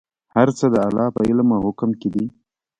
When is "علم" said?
1.27-1.47